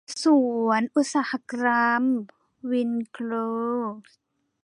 [0.23, 0.25] ส
[0.65, 2.03] วนอุตสาหกรรม
[2.71, 3.17] วินโค
[4.09, 4.15] สท์